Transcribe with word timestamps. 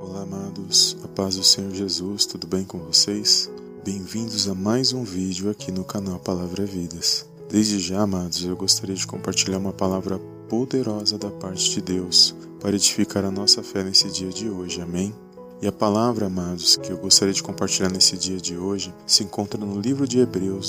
Olá, 0.00 0.22
amados, 0.22 0.96
a 1.02 1.08
paz 1.08 1.34
do 1.34 1.42
Senhor 1.42 1.74
Jesus, 1.74 2.24
tudo 2.24 2.46
bem 2.46 2.64
com 2.64 2.78
vocês? 2.78 3.50
Bem-vindos 3.84 4.48
a 4.48 4.54
mais 4.54 4.92
um 4.92 5.02
vídeo 5.02 5.50
aqui 5.50 5.72
no 5.72 5.84
canal 5.84 6.20
Palavra 6.20 6.64
Vidas. 6.64 7.28
Desde 7.50 7.80
já, 7.80 8.02
amados, 8.02 8.44
eu 8.44 8.54
gostaria 8.54 8.94
de 8.94 9.04
compartilhar 9.04 9.58
uma 9.58 9.72
palavra 9.72 10.20
poderosa 10.48 11.18
da 11.18 11.32
parte 11.32 11.70
de 11.70 11.80
Deus 11.80 12.32
para 12.60 12.76
edificar 12.76 13.24
a 13.24 13.30
nossa 13.32 13.60
fé 13.60 13.82
nesse 13.82 14.08
dia 14.08 14.28
de 14.28 14.48
hoje, 14.48 14.80
amém? 14.80 15.12
E 15.60 15.66
a 15.66 15.72
palavra, 15.72 16.26
amados, 16.26 16.76
que 16.76 16.92
eu 16.92 16.96
gostaria 16.96 17.34
de 17.34 17.42
compartilhar 17.42 17.90
nesse 17.90 18.16
dia 18.16 18.36
de 18.36 18.56
hoje 18.56 18.94
se 19.04 19.24
encontra 19.24 19.58
no 19.58 19.80
livro 19.80 20.06
de 20.06 20.20
Hebreus. 20.20 20.68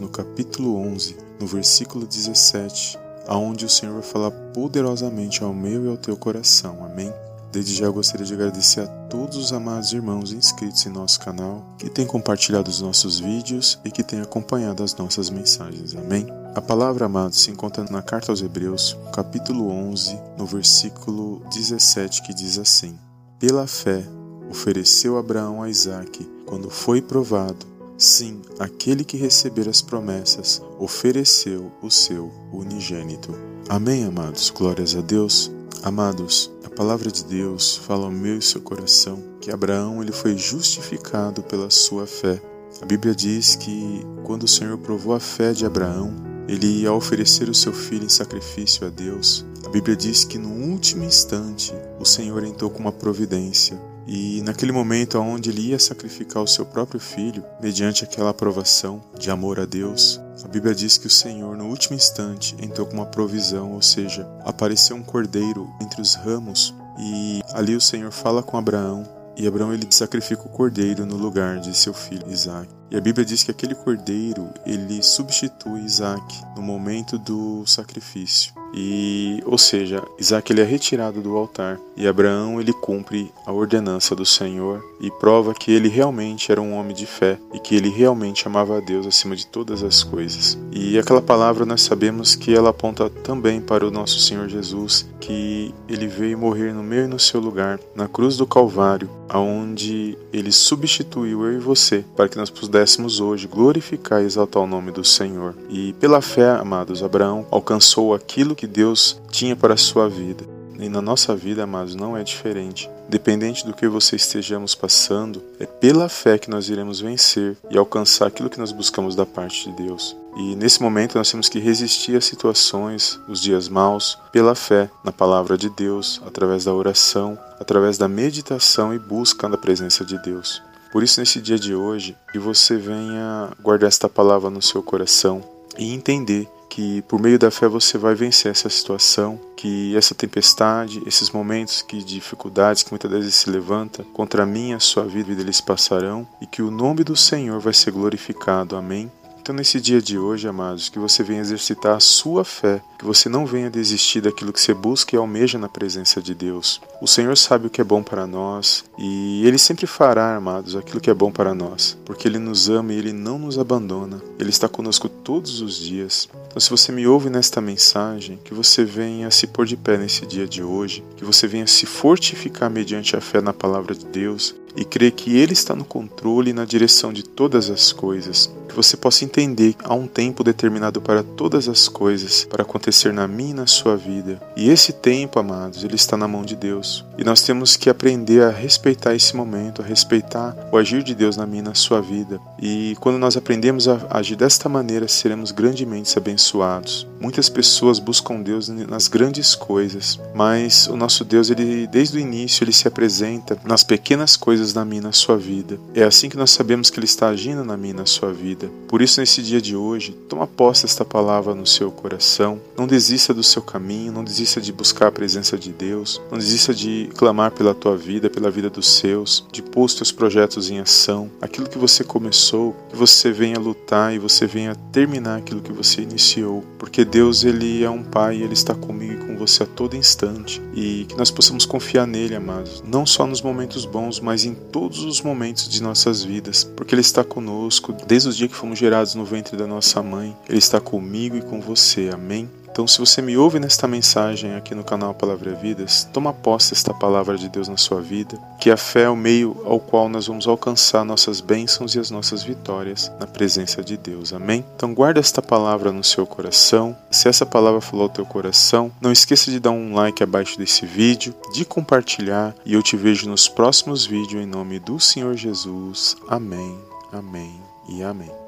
No 0.00 0.08
capítulo 0.08 0.76
11, 0.76 1.16
no 1.40 1.46
versículo 1.46 2.06
17, 2.06 2.98
aonde 3.26 3.64
o 3.64 3.68
Senhor 3.68 3.94
vai 3.94 4.02
falar 4.02 4.30
poderosamente 4.30 5.42
ao 5.42 5.52
meu 5.52 5.84
e 5.84 5.88
ao 5.88 5.96
teu 5.96 6.16
coração. 6.16 6.84
Amém? 6.84 7.12
Desde 7.52 7.74
já 7.74 7.88
gostaria 7.88 8.26
de 8.26 8.34
agradecer 8.34 8.80
a 8.80 8.86
todos 8.86 9.36
os 9.36 9.52
amados 9.52 9.92
irmãos 9.92 10.32
inscritos 10.32 10.84
em 10.84 10.90
nosso 10.90 11.18
canal, 11.20 11.64
que 11.78 11.88
têm 11.88 12.06
compartilhado 12.06 12.70
os 12.70 12.80
nossos 12.80 13.18
vídeos 13.18 13.78
e 13.84 13.90
que 13.90 14.02
têm 14.02 14.20
acompanhado 14.20 14.82
as 14.82 14.94
nossas 14.94 15.30
mensagens. 15.30 15.94
Amém? 15.94 16.26
A 16.54 16.60
palavra, 16.60 17.06
amados, 17.06 17.40
se 17.40 17.50
encontra 17.50 17.84
na 17.90 18.02
carta 18.02 18.32
aos 18.32 18.42
Hebreus, 18.42 18.96
capítulo 19.12 19.70
11, 19.70 20.18
no 20.36 20.44
versículo 20.44 21.42
17, 21.54 22.22
que 22.22 22.34
diz 22.34 22.58
assim: 22.58 22.98
Pela 23.38 23.66
fé, 23.66 24.04
ofereceu 24.50 25.16
Abraão 25.16 25.62
a 25.62 25.70
Isaque 25.70 26.28
quando 26.44 26.68
foi 26.68 27.00
provado 27.00 27.75
Sim, 27.98 28.42
aquele 28.58 29.02
que 29.04 29.16
receber 29.16 29.66
as 29.68 29.80
promessas 29.80 30.60
ofereceu 30.78 31.72
o 31.80 31.90
seu 31.90 32.30
unigênito. 32.52 33.34
Amém, 33.70 34.04
amados. 34.04 34.50
Glórias 34.50 34.94
a 34.94 35.00
Deus. 35.00 35.50
Amados, 35.82 36.50
a 36.62 36.68
palavra 36.68 37.10
de 37.10 37.24
Deus 37.24 37.76
fala 37.76 38.04
ao 38.04 38.10
meu 38.10 38.36
e 38.36 38.42
seu 38.42 38.60
coração 38.60 39.22
que 39.40 39.50
Abraão 39.50 40.02
ele 40.02 40.12
foi 40.12 40.36
justificado 40.36 41.42
pela 41.42 41.70
sua 41.70 42.06
fé. 42.06 42.40
A 42.82 42.84
Bíblia 42.84 43.14
diz 43.14 43.56
que 43.56 44.04
quando 44.24 44.42
o 44.42 44.48
Senhor 44.48 44.76
provou 44.76 45.14
a 45.14 45.20
fé 45.20 45.54
de 45.54 45.64
Abraão, 45.64 46.12
ele 46.46 46.82
ia 46.82 46.92
oferecer 46.92 47.48
o 47.48 47.54
seu 47.54 47.72
filho 47.72 48.04
em 48.04 48.10
sacrifício 48.10 48.86
a 48.86 48.90
Deus. 48.90 49.46
A 49.64 49.70
Bíblia 49.70 49.96
diz 49.96 50.22
que 50.22 50.36
no 50.36 50.50
último 50.50 51.02
instante 51.02 51.72
o 51.98 52.04
Senhor 52.04 52.44
entrou 52.44 52.70
com 52.70 52.80
uma 52.80 52.92
providência 52.92 53.80
e 54.06 54.40
naquele 54.42 54.70
momento 54.70 55.18
onde 55.18 55.50
ele 55.50 55.68
ia 55.68 55.78
sacrificar 55.78 56.42
o 56.42 56.46
seu 56.46 56.64
próprio 56.64 57.00
filho, 57.00 57.44
mediante 57.60 58.04
aquela 58.04 58.30
aprovação 58.30 59.02
de 59.18 59.30
amor 59.30 59.58
a 59.58 59.64
Deus, 59.64 60.20
a 60.44 60.48
Bíblia 60.48 60.74
diz 60.74 60.96
que 60.96 61.06
o 61.06 61.10
Senhor, 61.10 61.56
no 61.56 61.66
último 61.66 61.96
instante, 61.96 62.54
entrou 62.60 62.86
com 62.86 62.94
uma 62.94 63.06
provisão, 63.06 63.72
ou 63.72 63.82
seja, 63.82 64.28
apareceu 64.44 64.94
um 64.94 65.02
cordeiro 65.02 65.68
entre 65.80 66.00
os 66.00 66.14
ramos, 66.14 66.74
e 66.98 67.40
ali 67.52 67.74
o 67.74 67.80
Senhor 67.80 68.12
fala 68.12 68.42
com 68.42 68.56
Abraão, 68.56 69.08
e 69.36 69.46
Abraão 69.46 69.74
ele 69.74 69.86
sacrifica 69.90 70.42
o 70.42 70.50
cordeiro 70.50 71.04
no 71.04 71.16
lugar 71.16 71.58
de 71.58 71.76
seu 71.76 71.92
filho 71.92 72.30
Isaac. 72.30 72.68
E 72.90 72.96
a 72.96 73.00
Bíblia 73.00 73.24
diz 73.24 73.42
que 73.42 73.50
aquele 73.50 73.74
cordeiro 73.74 74.48
ele 74.64 75.02
substitui 75.02 75.80
Isaac 75.80 76.22
no 76.54 76.62
momento 76.62 77.18
do 77.18 77.64
sacrifício. 77.66 78.52
E, 78.74 79.42
ou 79.46 79.56
seja, 79.56 80.02
Isaac 80.18 80.52
ele 80.52 80.60
é 80.60 80.64
retirado 80.64 81.22
do 81.22 81.36
altar 81.36 81.78
e 81.96 82.06
Abraão 82.06 82.60
ele 82.60 82.74
cumpre 82.74 83.32
a 83.46 83.52
ordenança 83.52 84.14
do 84.14 84.26
Senhor 84.26 84.84
e 85.00 85.10
prova 85.10 85.54
que 85.54 85.72
ele 85.72 85.88
realmente 85.88 86.52
era 86.52 86.60
um 86.60 86.74
homem 86.74 86.94
de 86.94 87.06
fé 87.06 87.38
e 87.54 87.58
que 87.58 87.74
ele 87.74 87.88
realmente 87.88 88.46
amava 88.46 88.76
a 88.76 88.80
Deus 88.80 89.06
acima 89.06 89.34
de 89.34 89.46
todas 89.46 89.82
as 89.82 90.02
coisas. 90.02 90.58
E 90.70 90.98
aquela 90.98 91.22
palavra 91.22 91.64
nós 91.64 91.82
sabemos 91.82 92.34
que 92.34 92.54
ela 92.54 92.70
aponta 92.70 93.08
também 93.08 93.62
para 93.62 93.86
o 93.86 93.90
nosso 93.90 94.18
Senhor 94.18 94.46
Jesus, 94.48 95.06
que 95.20 95.74
ele 95.88 96.06
veio 96.06 96.36
morrer 96.36 96.74
no 96.74 96.82
meu 96.82 97.04
e 97.04 97.08
no 97.08 97.18
seu 97.18 97.40
lugar, 97.40 97.80
na 97.94 98.06
cruz 98.06 98.36
do 98.36 98.46
Calvário, 98.46 99.08
aonde 99.28 100.18
ele 100.32 100.52
substituiu 100.52 101.44
eu 101.46 101.54
e 101.54 101.58
você 101.58 102.04
para 102.14 102.28
que 102.28 102.36
nós 102.36 102.50
pudéssemos 102.76 103.20
hoje 103.20 103.46
glorificar 103.46 104.20
e 104.20 104.26
exaltar 104.26 104.62
o 104.62 104.66
nome 104.66 104.92
do 104.92 105.02
Senhor. 105.02 105.54
E 105.70 105.94
pela 105.94 106.20
fé, 106.20 106.50
amados, 106.50 107.02
Abraão 107.02 107.46
alcançou 107.50 108.12
aquilo 108.12 108.54
que 108.54 108.66
Deus 108.66 109.18
tinha 109.30 109.56
para 109.56 109.72
a 109.72 109.78
sua 109.78 110.10
vida. 110.10 110.44
E 110.78 110.86
na 110.86 111.00
nossa 111.00 111.34
vida, 111.34 111.62
amados, 111.62 111.94
não 111.94 112.14
é 112.14 112.22
diferente. 112.22 112.90
Dependente 113.08 113.64
do 113.64 113.72
que 113.72 113.88
você 113.88 114.16
estejamos 114.16 114.74
passando, 114.74 115.42
é 115.58 115.64
pela 115.64 116.06
fé 116.06 116.36
que 116.36 116.50
nós 116.50 116.68
iremos 116.68 117.00
vencer 117.00 117.56
e 117.70 117.78
alcançar 117.78 118.26
aquilo 118.26 118.50
que 118.50 118.58
nós 118.58 118.72
buscamos 118.72 119.16
da 119.16 119.24
parte 119.24 119.70
de 119.70 119.84
Deus. 119.84 120.14
E 120.36 120.54
nesse 120.54 120.82
momento 120.82 121.16
nós 121.16 121.30
temos 121.30 121.48
que 121.48 121.58
resistir 121.58 122.14
às 122.14 122.26
situações, 122.26 123.18
os 123.26 123.40
dias 123.40 123.70
maus, 123.70 124.18
pela 124.30 124.54
fé 124.54 124.90
na 125.02 125.12
palavra 125.12 125.56
de 125.56 125.70
Deus, 125.70 126.20
através 126.26 126.66
da 126.66 126.74
oração, 126.74 127.38
através 127.58 127.96
da 127.96 128.06
meditação 128.06 128.92
e 128.92 128.98
busca 128.98 129.48
da 129.48 129.56
presença 129.56 130.04
de 130.04 130.18
Deus. 130.18 130.60
Por 130.96 131.02
isso, 131.02 131.20
nesse 131.20 131.42
dia 131.42 131.58
de 131.58 131.74
hoje, 131.74 132.16
que 132.32 132.38
você 132.38 132.78
venha 132.78 133.50
guardar 133.60 133.86
esta 133.86 134.08
palavra 134.08 134.48
no 134.48 134.62
seu 134.62 134.82
coração 134.82 135.44
e 135.76 135.92
entender 135.92 136.48
que 136.70 137.02
por 137.02 137.20
meio 137.20 137.38
da 137.38 137.50
fé 137.50 137.68
você 137.68 137.98
vai 137.98 138.14
vencer 138.14 138.50
essa 138.50 138.70
situação, 138.70 139.38
que 139.58 139.94
essa 139.94 140.14
tempestade, 140.14 141.02
esses 141.06 141.28
momentos 141.28 141.82
que 141.82 142.02
dificuldades 142.02 142.82
que 142.82 142.92
muitas 142.92 143.10
vezes 143.10 143.34
se 143.34 143.50
levanta 143.50 144.04
contra 144.14 144.46
mim, 144.46 144.72
a 144.72 144.80
sua 144.80 145.04
vida, 145.04 145.32
eles 145.32 145.60
passarão 145.60 146.26
e 146.40 146.46
que 146.46 146.62
o 146.62 146.70
nome 146.70 147.04
do 147.04 147.14
Senhor 147.14 147.60
vai 147.60 147.74
ser 147.74 147.90
glorificado. 147.90 148.74
Amém. 148.74 149.12
Então, 149.46 149.54
nesse 149.54 149.80
dia 149.80 150.02
de 150.02 150.18
hoje, 150.18 150.48
amados, 150.48 150.88
que 150.88 150.98
você 150.98 151.22
venha 151.22 151.40
exercitar 151.40 151.94
a 151.94 152.00
sua 152.00 152.44
fé, 152.44 152.82
que 152.98 153.04
você 153.04 153.28
não 153.28 153.46
venha 153.46 153.70
desistir 153.70 154.20
daquilo 154.20 154.52
que 154.52 154.60
você 154.60 154.74
busca 154.74 155.14
e 155.14 155.18
almeja 155.20 155.56
na 155.56 155.68
presença 155.68 156.20
de 156.20 156.34
Deus. 156.34 156.80
O 157.00 157.06
Senhor 157.06 157.36
sabe 157.36 157.68
o 157.68 157.70
que 157.70 157.80
é 157.80 157.84
bom 157.84 158.02
para 158.02 158.26
nós 158.26 158.84
e 158.98 159.46
Ele 159.46 159.56
sempre 159.56 159.86
fará, 159.86 160.34
amados, 160.34 160.74
aquilo 160.74 161.00
que 161.00 161.08
é 161.08 161.14
bom 161.14 161.30
para 161.30 161.54
nós, 161.54 161.96
porque 162.04 162.26
Ele 162.26 162.40
nos 162.40 162.68
ama 162.68 162.92
e 162.92 162.98
Ele 162.98 163.12
não 163.12 163.38
nos 163.38 163.56
abandona. 163.56 164.20
Ele 164.36 164.50
está 164.50 164.68
conosco 164.68 165.08
todos 165.08 165.60
os 165.60 165.78
dias. 165.78 166.28
Então, 166.48 166.58
se 166.58 166.68
você 166.68 166.90
me 166.90 167.06
ouve 167.06 167.30
nesta 167.30 167.60
mensagem, 167.60 168.40
que 168.42 168.52
você 168.52 168.84
venha 168.84 169.30
se 169.30 169.46
pôr 169.46 169.64
de 169.64 169.76
pé 169.76 169.96
nesse 169.96 170.26
dia 170.26 170.48
de 170.48 170.60
hoje, 170.60 171.04
que 171.16 171.24
você 171.24 171.46
venha 171.46 171.68
se 171.68 171.86
fortificar 171.86 172.68
mediante 172.68 173.14
a 173.14 173.20
fé 173.20 173.40
na 173.40 173.52
palavra 173.52 173.94
de 173.94 174.06
Deus 174.06 174.56
e 174.76 174.84
crer 174.84 175.12
que 175.12 175.36
Ele 175.36 175.52
está 175.52 175.76
no 175.76 175.84
controle 175.84 176.50
e 176.50 176.52
na 176.52 176.64
direção 176.64 177.12
de 177.12 177.22
todas 177.22 177.70
as 177.70 177.92
coisas. 177.92 178.50
Você 178.76 178.94
possa 178.94 179.24
entender 179.24 179.72
que 179.72 179.86
há 179.86 179.94
um 179.94 180.06
tempo 180.06 180.44
determinado 180.44 181.00
para 181.00 181.22
todas 181.22 181.66
as 181.66 181.88
coisas 181.88 182.44
para 182.44 182.62
acontecer 182.62 183.10
na 183.10 183.26
minha 183.26 183.52
e 183.52 183.54
na 183.54 183.66
sua 183.66 183.96
vida. 183.96 184.38
E 184.54 184.68
esse 184.68 184.92
tempo, 184.92 185.38
amados, 185.38 185.82
ele 185.82 185.94
está 185.94 186.14
na 186.14 186.28
mão 186.28 186.44
de 186.44 186.54
Deus. 186.54 187.02
E 187.16 187.24
nós 187.24 187.40
temos 187.40 187.74
que 187.74 187.88
aprender 187.88 188.42
a 188.42 188.50
respeitar 188.50 189.14
esse 189.14 189.34
momento, 189.34 189.80
a 189.80 189.84
respeitar 189.84 190.54
o 190.70 190.76
agir 190.76 191.02
de 191.02 191.14
Deus 191.14 191.38
na 191.38 191.46
minha 191.46 191.62
e 191.62 191.64
na 191.64 191.74
sua 191.74 192.02
vida. 192.02 192.38
E 192.60 192.94
quando 193.00 193.18
nós 193.18 193.34
aprendemos 193.34 193.88
a 193.88 194.06
agir 194.10 194.36
desta 194.36 194.68
maneira, 194.68 195.08
seremos 195.08 195.52
grandemente 195.52 196.18
abençoados. 196.18 197.06
Muitas 197.18 197.48
pessoas 197.48 197.98
buscam 197.98 198.42
Deus 198.42 198.68
nas 198.68 199.08
grandes 199.08 199.54
coisas, 199.54 200.20
mas 200.34 200.86
o 200.86 200.96
nosso 200.96 201.24
Deus, 201.24 201.48
ele 201.48 201.86
desde 201.86 202.18
o 202.18 202.20
início, 202.20 202.62
ele 202.62 202.72
se 202.72 202.86
apresenta 202.86 203.58
nas 203.64 203.82
pequenas 203.82 204.36
coisas 204.36 204.74
na 204.74 204.84
minha 204.84 205.00
e 205.00 205.04
na 205.04 205.12
sua 205.12 205.38
vida. 205.38 205.80
É 205.94 206.02
assim 206.02 206.28
que 206.28 206.36
nós 206.36 206.50
sabemos 206.50 206.90
que 206.90 206.98
ele 206.98 207.06
está 207.06 207.28
agindo 207.28 207.64
na 207.64 207.76
minha 207.76 207.94
e 207.94 207.96
na 207.96 208.06
sua 208.06 208.32
vida. 208.32 208.65
Por 208.88 209.02
isso, 209.02 209.20
nesse 209.20 209.42
dia 209.42 209.60
de 209.60 209.74
hoje, 209.74 210.12
toma 210.28 210.46
posse 210.46 210.82
desta 210.82 211.04
palavra 211.04 211.54
no 211.54 211.66
seu 211.66 211.90
coração. 211.90 212.60
Não 212.76 212.86
desista 212.86 213.34
do 213.34 213.42
seu 213.42 213.62
caminho, 213.62 214.12
não 214.12 214.24
desista 214.24 214.60
de 214.60 214.72
buscar 214.72 215.08
a 215.08 215.12
presença 215.12 215.58
de 215.58 215.72
Deus, 215.72 216.20
não 216.30 216.38
desista 216.38 216.74
de 216.74 217.08
clamar 217.16 217.50
pela 217.50 217.74
tua 217.74 217.96
vida, 217.96 218.30
pela 218.30 218.50
vida 218.50 218.70
dos 218.70 218.88
seus, 218.88 219.44
de 219.50 219.62
pôr 219.62 219.84
os 219.84 219.94
teus 219.94 220.12
projetos 220.12 220.70
em 220.70 220.78
ação. 220.78 221.30
Aquilo 221.40 221.68
que 221.68 221.78
você 221.78 222.04
começou, 222.04 222.76
que 222.90 222.96
você 222.96 223.32
venha 223.32 223.58
lutar 223.58 224.14
e 224.14 224.18
você 224.18 224.46
venha 224.46 224.74
terminar 224.92 225.38
aquilo 225.38 225.60
que 225.60 225.72
você 225.72 226.02
iniciou, 226.02 226.64
porque 226.78 227.04
Deus 227.04 227.44
ele 227.44 227.82
é 227.82 227.90
um 227.90 228.02
pai, 228.02 228.40
ele 228.42 228.54
está 228.54 228.74
comigo 228.74 229.06
e 229.06 229.26
com 229.26 229.36
você 229.36 229.62
a 229.62 229.66
todo 229.66 229.96
instante 229.96 230.60
e 230.74 231.06
que 231.08 231.16
nós 231.16 231.30
possamos 231.30 231.64
confiar 231.64 232.06
nele, 232.06 232.34
amados, 232.34 232.82
não 232.86 233.06
só 233.06 233.26
nos 233.26 233.40
momentos 233.40 233.84
bons, 233.84 234.20
mas 234.20 234.44
em 234.44 234.54
todos 234.54 235.04
os 235.04 235.20
momentos 235.20 235.68
de 235.68 235.82
nossas 235.82 236.22
vidas, 236.22 236.64
porque 236.64 236.94
ele 236.94 237.00
está 237.00 237.24
conosco 237.24 237.94
desde 238.06 238.28
o 238.28 238.32
dia 238.46 238.48
que 238.48 238.56
fomos 238.56 238.78
gerados 238.78 239.14
no 239.14 239.24
ventre 239.24 239.56
da 239.56 239.66
nossa 239.66 240.02
mãe. 240.02 240.36
Ele 240.48 240.58
está 240.58 240.80
comigo 240.80 241.36
e 241.36 241.42
com 241.42 241.60
você. 241.60 242.10
Amém. 242.12 242.48
Então, 242.70 242.86
se 242.86 242.98
você 242.98 243.22
me 243.22 243.38
ouve 243.38 243.58
nesta 243.58 243.88
mensagem 243.88 244.54
aqui 244.54 244.74
no 244.74 244.84
canal 244.84 245.14
Palavra 245.14 245.54
Vidas, 245.54 246.06
toma 246.12 246.34
posse 246.34 246.72
desta 246.72 246.92
palavra 246.92 247.38
de 247.38 247.48
Deus 247.48 247.68
na 247.68 247.78
sua 247.78 248.02
vida, 248.02 248.38
que 248.60 248.70
a 248.70 248.76
fé 248.76 249.04
é 249.04 249.08
o 249.08 249.16
meio 249.16 249.62
ao 249.64 249.80
qual 249.80 250.10
nós 250.10 250.26
vamos 250.26 250.46
alcançar 250.46 251.02
nossas 251.02 251.40
bênçãos 251.40 251.94
e 251.94 251.98
as 251.98 252.10
nossas 252.10 252.42
vitórias 252.42 253.10
na 253.18 253.26
presença 253.26 253.82
de 253.82 253.96
Deus. 253.96 254.34
Amém? 254.34 254.62
Então, 254.76 254.92
guarda 254.92 255.18
esta 255.18 255.40
palavra 255.40 255.90
no 255.90 256.04
seu 256.04 256.26
coração. 256.26 256.94
Se 257.10 257.30
essa 257.30 257.46
palavra 257.46 257.80
falou 257.80 258.04
ao 258.04 258.10
teu 258.10 258.26
coração, 258.26 258.92
não 259.00 259.10
esqueça 259.10 259.50
de 259.50 259.58
dar 259.58 259.70
um 259.70 259.94
like 259.94 260.22
abaixo 260.22 260.58
desse 260.58 260.84
vídeo, 260.84 261.34
de 261.54 261.64
compartilhar 261.64 262.54
e 262.66 262.74
eu 262.74 262.82
te 262.82 262.94
vejo 262.94 263.26
nos 263.26 263.48
próximos 263.48 264.04
vídeos 264.04 264.42
em 264.42 264.46
nome 264.46 264.78
do 264.78 265.00
Senhor 265.00 265.34
Jesus. 265.34 266.14
Amém, 266.28 266.78
amém 267.10 267.65
e 267.88 268.02
amém. 268.02 268.45